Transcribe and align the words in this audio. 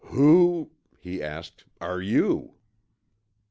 "Who," 0.05 0.71
he 0.97 1.21
asked, 1.21 1.65
"are 1.79 2.01
you?" 2.01 2.55